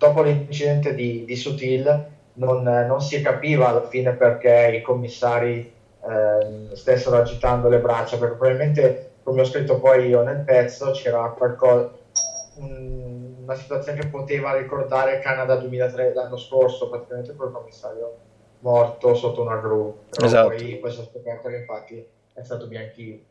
[0.01, 6.75] dopo l'incidente di, di Sutil non, non, si capiva alla fine perché i commissari eh,
[6.75, 11.91] stessero agitando le braccia, perché probabilmente, come ho scritto poi io nel pezzo, c'era qualcosa,
[12.55, 18.15] un, una situazione che poteva ricordare Canada 2003 l'anno scorso, praticamente quel commissario
[18.61, 20.05] morto sotto una gru.
[20.09, 20.47] Però esatto.
[20.47, 23.23] poi questa scoperta che infatti è stato Bianchi.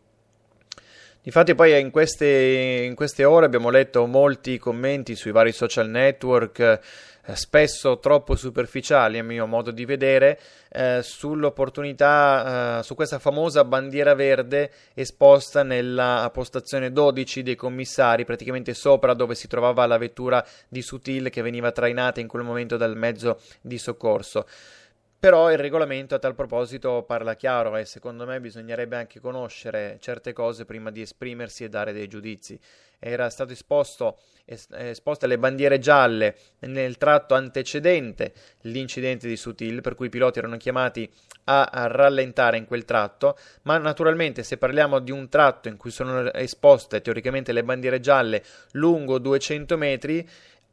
[1.22, 6.60] Difatti poi in queste, in queste, ore abbiamo letto molti commenti sui vari social network,
[6.60, 13.64] eh, spesso troppo superficiali a mio modo di vedere, eh, sull'opportunità, eh, su questa famosa
[13.64, 20.42] bandiera verde esposta nella postazione 12 dei commissari, praticamente sopra dove si trovava la vettura
[20.68, 24.46] di Sutil che veniva trainata in quel momento dal mezzo di soccorso.
[25.20, 30.32] Però il regolamento a tal proposito parla chiaro e secondo me bisognerebbe anche conoscere certe
[30.32, 32.58] cose prima di esprimersi e dare dei giudizi.
[32.98, 40.06] Era stato esposto, esposte le bandiere gialle nel tratto antecedente l'incidente di Sutil, per cui
[40.06, 41.06] i piloti erano chiamati
[41.44, 45.90] a, a rallentare in quel tratto, ma naturalmente se parliamo di un tratto in cui
[45.90, 50.26] sono esposte teoricamente le bandiere gialle lungo 200 metri,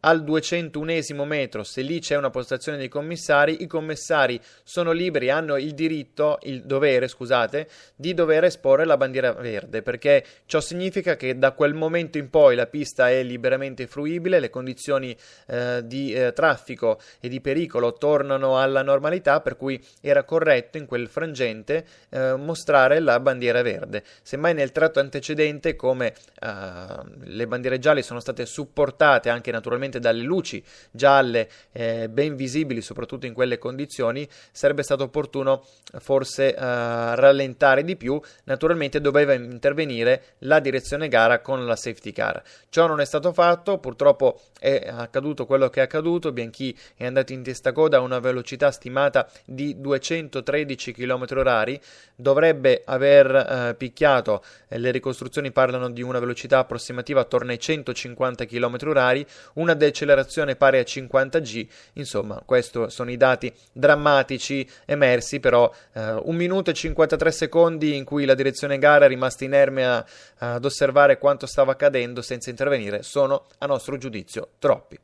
[0.08, 5.58] al 201 metro, se lì c'è una postazione dei commissari, i commissari sono liberi, hanno
[5.58, 11.38] il diritto, il dovere, scusate, di dover esporre la bandiera verde, perché ciò significa che
[11.38, 15.14] da quel momento in poi la pista è liberamente fruibile, le condizioni
[15.48, 20.86] eh, di eh, traffico e di pericolo tornano alla normalità, per cui era corretto in
[20.86, 24.06] quel frangente eh, mostrare la bandiera verde.
[24.22, 26.86] Semmai nel tratto antecedente, come eh,
[27.26, 32.82] le bandiere gialle sono state supportate anche naturalmente ovviamente dalle luci gialle eh, ben visibili
[32.82, 35.66] soprattutto in quelle condizioni sarebbe stato opportuno
[36.00, 42.42] forse eh, rallentare di più naturalmente doveva intervenire la direzione gara con la safety car.
[42.70, 47.34] Ciò non è stato fatto purtroppo è accaduto quello che è accaduto Bianchi è andato
[47.34, 51.80] in testa coda a una velocità stimata di 213 km h
[52.16, 58.46] dovrebbe aver eh, picchiato eh, le ricostruzioni parlano di una velocità approssimativa attorno ai 150
[58.46, 65.40] km h una decelerazione pari a 50 G, insomma, questi sono i dati drammatici emersi,
[65.40, 69.86] però eh, 1 minuto e 53 secondi in cui la direzione gara è rimasta inerme
[69.86, 70.06] a,
[70.38, 74.98] ad osservare quanto stava accadendo senza intervenire sono, a nostro giudizio, troppi.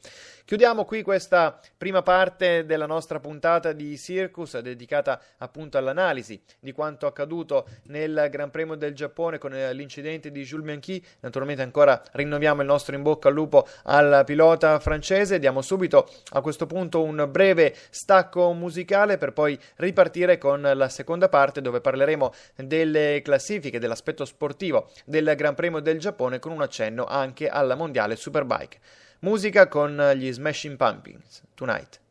[0.45, 7.07] Chiudiamo qui questa prima parte della nostra puntata di Circus dedicata appunto all'analisi di quanto
[7.07, 11.01] accaduto nel Gran Premio del Giappone con eh, l'incidente di Jules Bianchi.
[11.21, 15.39] Naturalmente ancora rinnoviamo il nostro in bocca al lupo al pilota francese.
[15.39, 21.29] Diamo subito a questo punto un breve stacco musicale per poi ripartire con la seconda
[21.29, 27.05] parte dove parleremo delle classifiche, dell'aspetto sportivo del Gran Premio del Giappone con un accenno
[27.05, 28.79] anche alla mondiale Superbike.
[29.23, 32.02] Musica con gli Smashing Pumpkins, Tonight.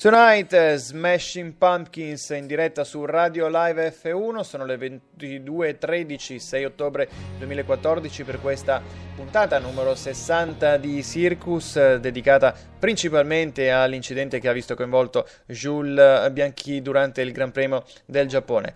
[0.00, 8.24] Tonight Smashing Pumpkins in diretta su Radio Live F1, sono le 22.13, 6 ottobre 2014
[8.24, 8.80] per questa
[9.14, 17.20] puntata numero 60 di Circus dedicata principalmente all'incidente che ha visto coinvolto Jules Bianchi durante
[17.20, 18.72] il Gran Premio del Giappone.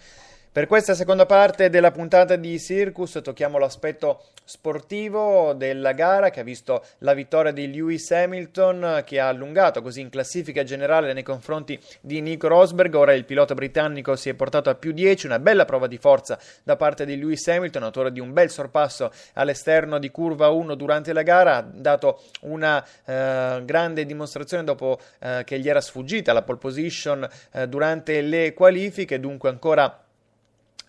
[0.54, 6.44] Per questa seconda parte della puntata di Circus tocchiamo l'aspetto sportivo della gara che ha
[6.44, 11.76] visto la vittoria di Lewis Hamilton che ha allungato così in classifica generale nei confronti
[12.00, 12.94] di Nico Rosberg.
[12.94, 16.38] Ora il pilota britannico si è portato a più 10, una bella prova di forza
[16.62, 21.12] da parte di Lewis Hamilton, autore di un bel sorpasso all'esterno di curva 1 durante
[21.12, 26.42] la gara, ha dato una eh, grande dimostrazione dopo eh, che gli era sfuggita la
[26.42, 29.98] pole position eh, durante le qualifiche, dunque ancora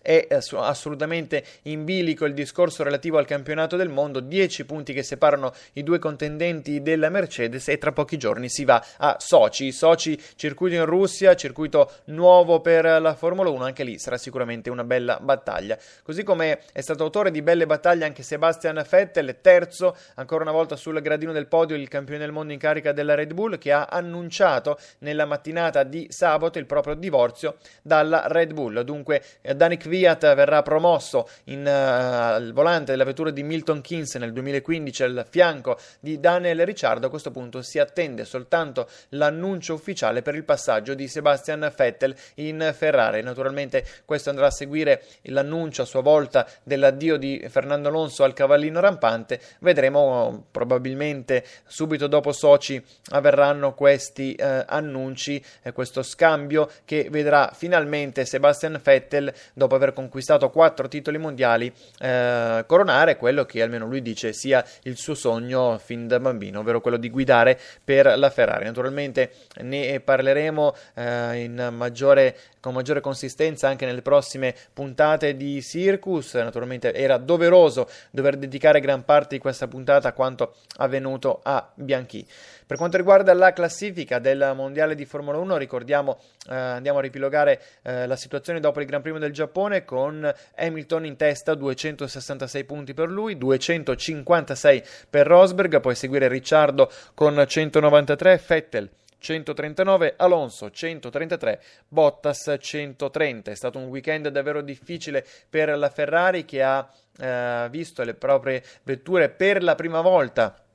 [0.06, 5.52] è assolutamente in bilico il discorso relativo al campionato del mondo, 10 punti che separano
[5.72, 10.76] i due contendenti della Mercedes e tra pochi giorni si va a Sochi, Sochi circuito
[10.76, 15.76] in Russia, circuito nuovo per la Formula 1, anche lì sarà sicuramente una bella battaglia.
[16.04, 20.76] Così come è stato autore di belle battaglie anche Sebastian Vettel, terzo ancora una volta
[20.76, 23.88] sul gradino del podio il campione del mondo in carica della Red Bull che ha
[23.90, 28.82] annunciato nella mattinata di sabato il proprio divorzio dalla Red Bull.
[28.82, 34.32] Dunque Danik Fiat verrà promosso in, uh, al volante della vettura di Milton Keynes nel
[34.32, 37.06] 2015 al fianco di Daniel Ricciardo.
[37.06, 42.74] A questo punto si attende soltanto l'annuncio ufficiale per il passaggio di Sebastian Vettel in
[42.76, 43.22] Ferrari.
[43.22, 48.80] Naturalmente questo andrà a seguire l'annuncio a sua volta dell'addio di Fernando Alonso al cavallino
[48.80, 49.40] rampante.
[49.60, 52.82] Vedremo probabilmente subito dopo Sochi
[53.12, 59.92] avverranno questi uh, annunci, eh, questo scambio che vedrà finalmente Sebastian Vettel dopo aver aver
[59.92, 65.78] conquistato quattro titoli mondiali, eh, coronare quello che almeno lui dice sia il suo sogno
[65.82, 68.64] fin da bambino, ovvero quello di guidare per la Ferrari.
[68.64, 69.32] Naturalmente
[69.62, 76.34] ne parleremo eh, maggiore, con maggiore consistenza anche nelle prossime puntate di Circus.
[76.34, 82.26] Naturalmente era doveroso dover dedicare gran parte di questa puntata a quanto avvenuto a Bianchi.
[82.66, 86.18] Per quanto riguarda la classifica del mondiale di Formula 1, ricordiamo,
[86.50, 91.04] eh, andiamo a ripilogare eh, la situazione dopo il Gran Premio del Giappone con Hamilton
[91.04, 98.90] in testa, 266 punti per lui, 256 per Rosberg, poi seguire Ricciardo con 193, Vettel
[99.16, 103.48] 139, Alonso 133, Bottas 130.
[103.48, 108.60] È stato un weekend davvero difficile per la Ferrari che ha eh, visto le proprie
[108.82, 110.65] vetture per la prima volta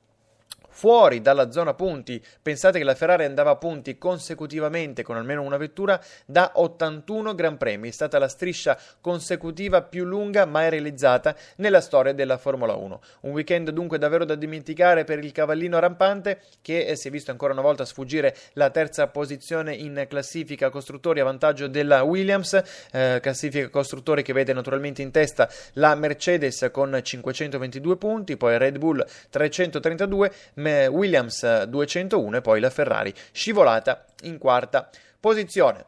[0.72, 2.22] fuori dalla zona punti.
[2.40, 7.56] Pensate che la Ferrari andava a punti consecutivamente con almeno una vettura da 81 Gran
[7.56, 7.88] Premi.
[7.88, 13.00] È stata la striscia consecutiva più lunga mai realizzata nella storia della Formula 1.
[13.20, 17.30] Un weekend dunque davvero da dimenticare per il cavallino rampante che eh, si è visto
[17.30, 22.60] ancora una volta sfuggire la terza posizione in classifica costruttori a vantaggio della Williams,
[22.92, 28.78] eh, classifica costruttori che vede naturalmente in testa la Mercedes con 522 punti, poi Red
[28.78, 34.88] Bull 332, Williams 201 e poi la Ferrari scivolata in quarta
[35.18, 35.86] posizione.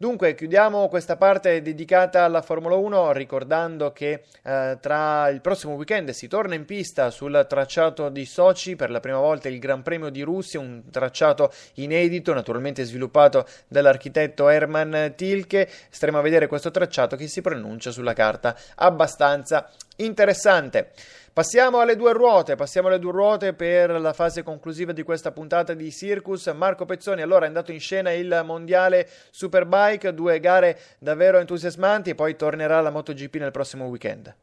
[0.00, 6.10] Dunque, chiudiamo questa parte dedicata alla Formula 1 ricordando che eh, tra il prossimo weekend
[6.10, 10.08] si torna in pista sul tracciato di Sochi per la prima volta il Gran Premio
[10.10, 15.68] di Russia, un tracciato inedito, naturalmente sviluppato dall'architetto Hermann Tilke.
[15.90, 20.92] Staremo a vedere questo tracciato che si pronuncia sulla carta abbastanza interessante.
[21.38, 25.72] Passiamo alle due ruote, passiamo alle due ruote per la fase conclusiva di questa puntata
[25.72, 26.48] di Circus.
[26.48, 32.14] Marco Pezzoni allora è andato in scena il mondiale Superbike, due gare davvero entusiasmanti e
[32.16, 34.34] poi tornerà la MotoGP nel prossimo weekend.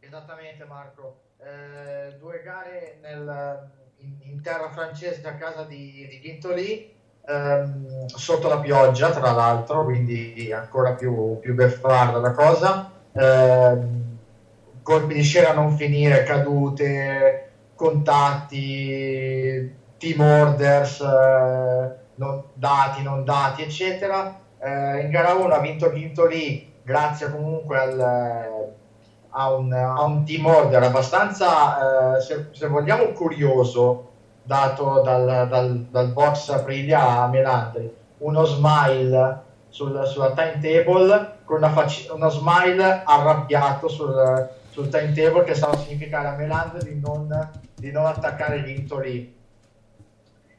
[0.00, 6.92] Esattamente Marco, eh, due gare nel, in, in, terra francese a casa di, di Vintoli,
[7.24, 12.90] ehm, sotto la pioggia tra l'altro, quindi ancora più, più beffarda la cosa.
[13.12, 14.08] Eh,
[14.82, 18.98] colpi di scena a non finire, cadute, contatti,
[19.96, 24.38] team orders, eh, non dati, non dati, eccetera.
[24.58, 28.00] Eh, in gara 1 ha vinto lì, grazie comunque al,
[29.30, 34.08] a, un, a, un, team order abbastanza, eh, se, se, vogliamo, curioso,
[34.42, 37.90] dato dal, dal, dal box Aprilia a Melandri.
[38.18, 44.48] Uno smile sul, sulla timetable con una fac- uno smile arrabbiato sul,
[44.80, 49.36] sul timetable che stava a significare a Meland di non, di non attaccare Vintoli.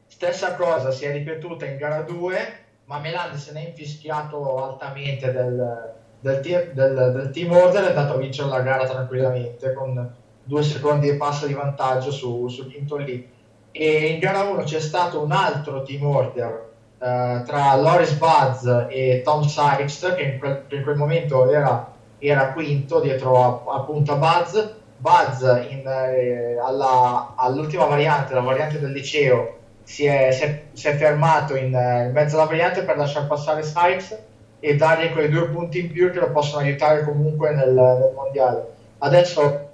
[0.06, 2.38] Stessa cosa si è ripetuta in gara 2,
[2.86, 7.86] ma Meland se ne è infischiato altamente del, del, team, del, del team order e
[7.88, 10.14] è andato a vincere la gara tranquillamente con
[10.44, 13.28] due secondi e passa di vantaggio su, su Vintoli.
[13.72, 16.70] E in gara 1 c'è stato un altro team order
[17.02, 21.91] Uh, tra Loris Buzz e Tom Sykes, che in quel, in quel momento era
[22.28, 24.60] era quinto dietro a, appunto a Buzz.
[24.98, 30.88] Buzz in, eh, alla, all'ultima variante, la variante del liceo, si è, si è, si
[30.88, 34.18] è fermato in, eh, in, mezzo alla variante per lasciare passare Sykes
[34.60, 38.68] e dargli quei due punti in più che lo possono aiutare comunque nel, nel mondiale.
[39.00, 39.70] Adesso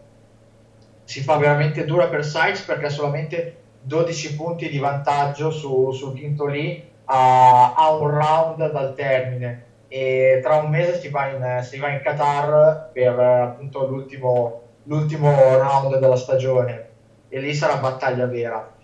[1.03, 6.17] si fa veramente dura per Sykes perché ha solamente 12 punti di vantaggio su, sul
[6.17, 11.59] quinto lì a, a, un round dal termine e tra un mese si va in,
[11.63, 16.85] si va in Qatar per appunto l'ultimo, l'ultimo round della stagione.
[17.29, 18.75] E lì sarà battaglia vera.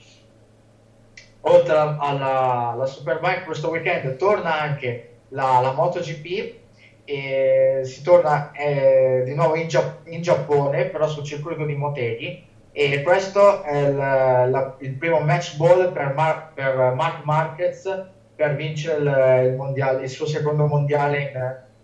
[1.46, 6.62] Oltre alla, alla, Superbike questo weekend torna anche la, la MotoGP
[7.06, 12.52] e si torna eh, di nuovo in, Gia- in, Giappone però sul circuito di Motegi.
[12.72, 18.06] E questo è il, la, il primo match ball per, Mar- per, Mark Marquez
[18.36, 21.22] per vincere il, il, mondiale, il suo secondo mondiale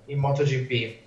[0.05, 0.97] in, in MotoGP.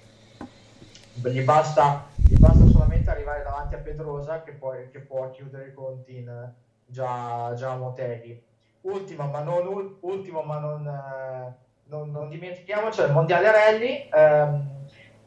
[1.14, 5.74] Gli basta, gli basta, solamente arrivare davanti a Pedrosa che, poi, che può chiudere i
[5.74, 6.51] conti in,
[6.86, 8.51] già, già a Motegi
[8.82, 11.53] ultimo ma non, ultimo, ma non, eh,
[11.84, 14.70] non, non dimentichiamoci il mondiale rally ehm,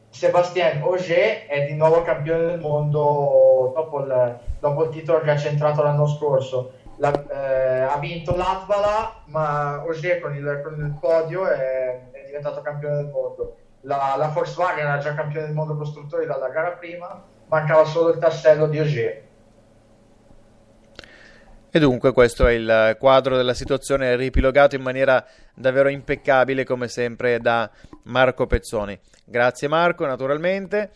[0.08, 5.36] Sébastien Auger è di nuovo campione del mondo dopo il, dopo il titolo che ha
[5.36, 11.46] centrato l'anno scorso la, eh, ha vinto l'Atbala ma Auger con il, con il podio
[11.46, 16.26] è, è, diventato campione del mondo la, la Volkswagen era già campione del mondo costruttori
[16.26, 19.24] dalla gara prima mancava solo il tassello di Auger
[21.76, 25.22] e dunque questo è il quadro della situazione ripilogato in maniera
[25.54, 27.70] davvero impeccabile come sempre da
[28.04, 28.98] Marco Pezzoni.
[29.22, 30.90] Grazie Marco naturalmente.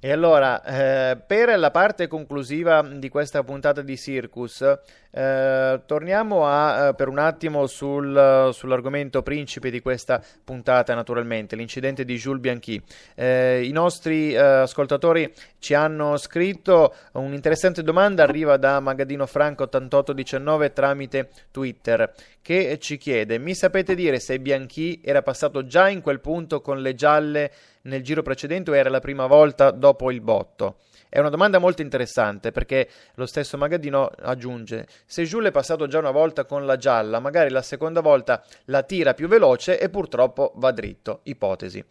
[0.00, 4.62] E allora, eh, per la parte conclusiva di questa puntata di Circus,
[5.10, 12.04] eh, torniamo a, eh, per un attimo sul, sull'argomento principe di questa puntata, naturalmente, l'incidente
[12.04, 12.80] di Jules Bianchi.
[13.16, 20.72] Eh, I nostri eh, ascoltatori ci hanno scritto un'interessante domanda, arriva da Magadino Franco 8819
[20.72, 26.20] tramite Twitter, che ci chiede, mi sapete dire se Bianchi era passato già in quel
[26.20, 27.50] punto con le gialle
[27.88, 30.78] nel giro precedente o era la prima volta dopo il botto?
[31.08, 35.98] È una domanda molto interessante perché lo stesso Magadino aggiunge: se Jules è passato già
[35.98, 40.52] una volta con la gialla, magari la seconda volta la tira più veloce e purtroppo
[40.56, 41.20] va dritto.
[41.24, 41.82] Ipotesi.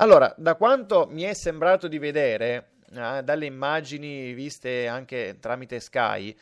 [0.00, 6.36] Allora, da quanto mi è sembrato di vedere, eh, dalle immagini viste anche tramite Sky,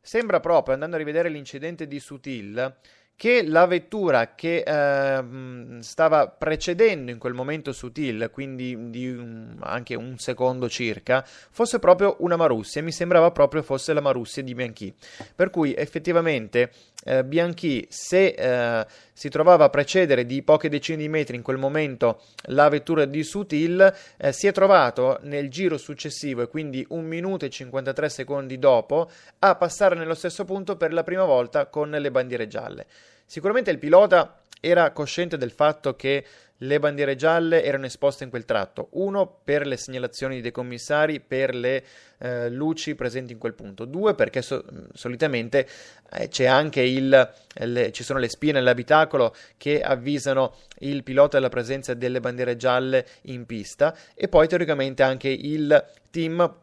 [0.00, 2.76] sembra proprio, andando a rivedere l'incidente di Sutil,
[3.16, 5.24] che la vettura che eh,
[5.80, 12.16] stava precedendo in quel momento Sutil, quindi di un, anche un secondo circa, fosse proprio
[12.20, 12.82] una Marussia.
[12.82, 14.94] Mi sembrava proprio fosse la Marussia di Bianchi.
[15.34, 16.70] Per cui effettivamente
[17.04, 21.58] eh, Bianchi, se eh, si trovava a precedere di poche decine di metri in quel
[21.58, 27.04] momento la vettura di Sutil, eh, si è trovato nel giro successivo, e quindi un
[27.04, 31.90] minuto e 53 secondi dopo, a passare nello stesso punto per la prima volta con
[31.90, 32.86] le bandiere gialle.
[33.26, 36.24] Sicuramente il pilota era cosciente del fatto che
[36.58, 38.88] le bandiere gialle erano esposte in quel tratto.
[38.92, 41.84] Uno, per le segnalazioni dei commissari, per le
[42.18, 43.84] eh, luci presenti in quel punto.
[43.84, 45.68] Due, perché so- solitamente
[46.12, 51.48] eh, c'è anche il, le, ci sono le spie nell'abitacolo che avvisano il pilota della
[51.48, 53.96] presenza delle bandiere gialle in pista.
[54.14, 56.54] E poi, teoricamente, anche il team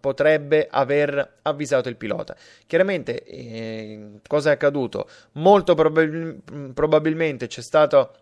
[0.00, 2.36] potrebbe aver avvisato il pilota.
[2.66, 5.08] Chiaramente, eh, cosa è accaduto?
[5.32, 8.12] Molto probabil- probabilmente c'è stato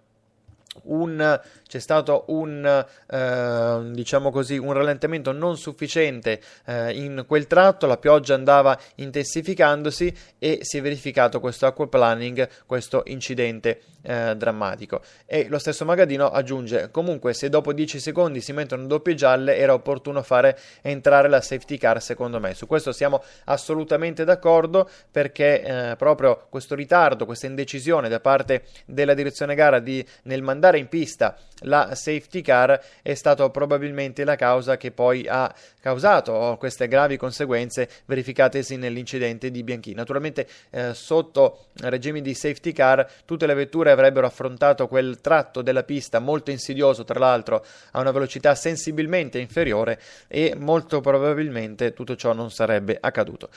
[0.82, 7.86] un, c'è stato un, eh, diciamo così, un rallentamento non sufficiente eh, in quel tratto,
[7.86, 15.00] la pioggia andava intensificandosi e si è verificato questo aquaplaning, questo incidente eh, drammatico.
[15.26, 19.72] E lo stesso Magadino aggiunge: comunque, se dopo 10 secondi si mettono doppie gialle, era
[19.72, 22.54] opportuno fare entrare la safety car, secondo me.
[22.54, 29.14] Su questo siamo assolutamente d'accordo perché eh, proprio questo ritardo, questa indecisione da parte della
[29.14, 31.36] direzione gara di, nel mandare in pista
[31.66, 37.88] la safety car è stato probabilmente la causa che poi ha causato queste gravi conseguenze
[38.06, 39.94] verificatesi nell'incidente di Bianchi.
[39.94, 45.84] Naturalmente eh, sotto regimi di safety car tutte le vetture avrebbero affrontato quel tratto della
[45.84, 52.32] pista molto insidioso, tra l'altro a una velocità sensibilmente inferiore e molto probabilmente tutto ciò
[52.32, 53.48] non sarebbe accaduto.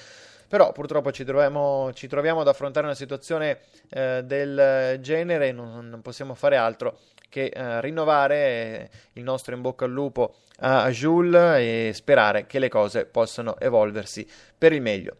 [0.47, 6.01] Però purtroppo ci troviamo, ci troviamo ad affrontare una situazione eh, del genere, non, non,
[6.01, 11.91] possiamo fare altro che eh, rinnovare il nostro in bocca al lupo a Jules e
[11.93, 14.25] sperare che le cose possano evolversi
[14.57, 15.17] per il meglio.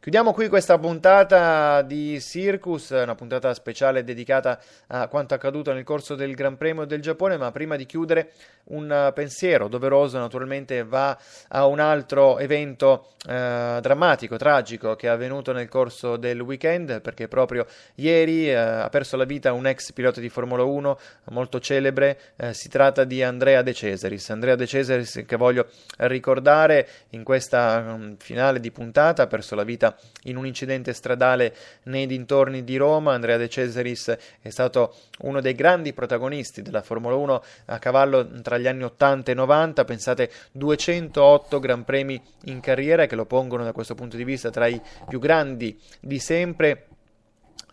[0.00, 6.14] Chiudiamo qui questa puntata di Circus, una puntata speciale dedicata a quanto accaduto nel corso
[6.14, 8.30] del Gran Premio del Giappone, ma prima di chiudere
[8.70, 15.52] un pensiero doveroso naturalmente va a un altro evento eh, drammatico, tragico che è avvenuto
[15.52, 20.18] nel corso del weekend, perché proprio ieri eh, ha perso la vita un ex pilota
[20.18, 20.98] di Formula 1
[21.32, 24.30] molto celebre, eh, si tratta di Andrea De Cesaris.
[24.30, 25.66] Andrea De Cesaris che voglio
[25.98, 29.89] ricordare in questa um, finale di puntata ha perso la vita
[30.24, 33.12] in un incidente stradale nei dintorni di Roma.
[33.12, 38.58] Andrea De Cesaris è stato uno dei grandi protagonisti della Formula 1 a cavallo tra
[38.58, 39.84] gli anni 80 e 90.
[39.84, 44.66] Pensate 208 Gran Premi in carriera che lo pongono da questo punto di vista tra
[44.66, 46.86] i più grandi di sempre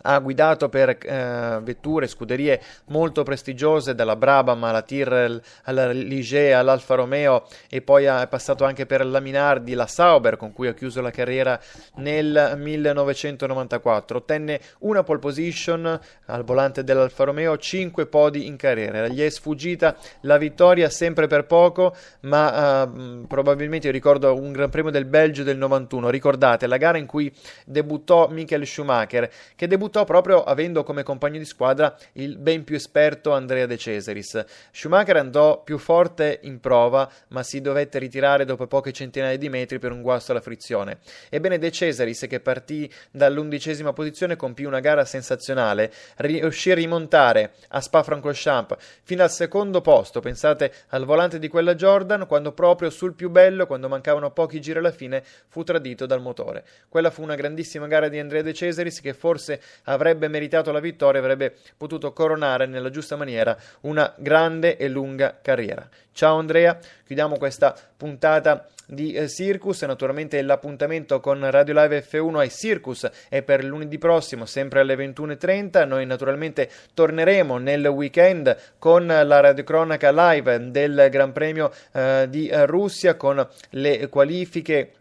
[0.09, 6.95] ha guidato per eh, vetture, scuderie molto prestigiose, dalla Brabham alla Tyrrell, alla Ligier, all'Alfa
[6.95, 11.01] Romeo e poi è passato anche per la Minardi, la Sauber con cui ha chiuso
[11.01, 11.59] la carriera
[11.95, 14.17] nel 1994.
[14.17, 19.07] Ottenne una pole position al volante dell'Alfa Romeo, 5 podi in carriera.
[19.07, 24.91] Gli è sfuggita la vittoria sempre per poco, ma eh, probabilmente ricordo un Gran Premio
[24.91, 26.09] del Belgio del 91.
[26.09, 27.33] Ricordate la gara in cui
[27.65, 32.75] debuttò Michael Schumacher, che debuttò debuttò proprio avendo come compagno di squadra il ben più
[32.75, 34.45] esperto Andrea De Cesaris.
[34.71, 39.79] Schumacher andò più forte in prova, ma si dovette ritirare dopo poche centinaia di metri
[39.79, 40.99] per un guasto alla frizione.
[41.29, 47.81] Ebbene De Cesaris, che partì dall'undicesima posizione, compì una gara sensazionale, riuscì a rimontare a
[47.81, 53.29] Spa-Francorchamps fino al secondo posto, pensate al volante di quella Jordan, quando proprio sul più
[53.29, 56.65] bello, quando mancavano pochi giri alla fine, fu tradito dal motore.
[56.89, 61.19] Quella fu una grandissima gara di Andrea De Cesaris che forse avrebbe meritato la vittoria,
[61.19, 65.87] avrebbe potuto coronare nella giusta maniera una grande e lunga carriera.
[66.11, 69.83] Ciao Andrea, chiudiamo questa puntata di eh, Circus.
[69.83, 75.85] Naturalmente l'appuntamento con Radio Live F1 ai Circus è per lunedì prossimo, sempre alle 21.30.
[75.85, 83.15] Noi naturalmente torneremo nel weekend con la radiocronaca live del Gran Premio eh, di Russia
[83.15, 84.91] con le qualifiche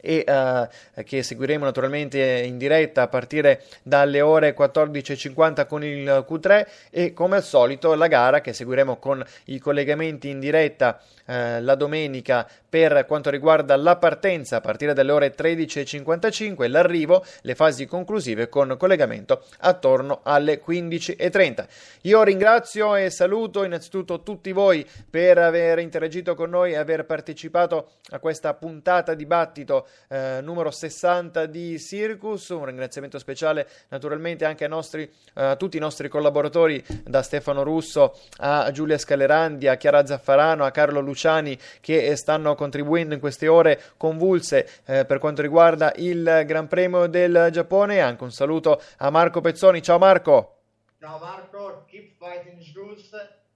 [0.00, 6.66] e uh, che seguiremo naturalmente in diretta a partire dalle ore 14.50 con il Q3
[6.90, 11.74] e come al solito la gara che seguiremo con i collegamenti in diretta uh, la
[11.74, 18.48] domenica per quanto riguarda la partenza a partire dalle ore 13.55 l'arrivo, le fasi conclusive
[18.48, 21.66] con collegamento attorno alle 15.30.
[22.02, 27.90] Io ringrazio e saluto innanzitutto tutti voi per aver interagito con noi e aver partecipato
[28.10, 32.48] a questa puntata dibattito eh, numero 60 di Circus.
[32.50, 38.18] Un ringraziamento speciale naturalmente anche a, nostri, a tutti i nostri collaboratori, da Stefano Russo
[38.38, 43.80] a Giulia Scalerandi, a Chiara Zaffarano, a Carlo Luciani che stanno contribuendo in queste ore
[43.96, 48.00] convulse eh, per quanto riguarda il Gran Premio del Giappone.
[48.00, 49.82] Anche un saluto a Marco Pezzoni.
[49.82, 50.54] Ciao Marco.
[51.00, 53.10] Ciao Marco, keep fighting Jules,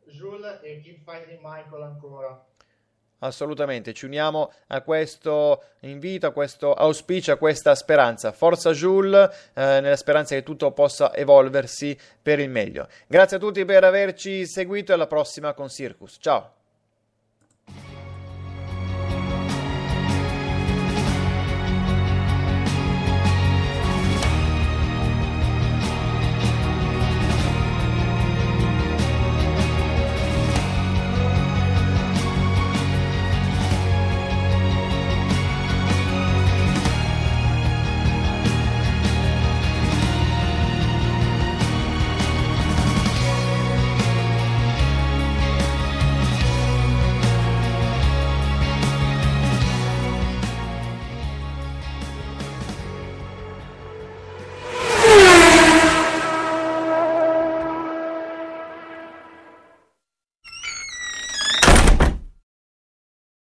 [0.06, 2.51] Jules e keep fighting Michael ancora.
[3.22, 8.32] Assolutamente, ci uniamo a questo invito, a questo auspicio, a questa speranza.
[8.32, 12.88] Forza Jules, eh, nella speranza che tutto possa evolversi per il meglio.
[13.06, 16.18] Grazie a tutti per averci seguito e alla prossima con Circus.
[16.20, 16.61] Ciao!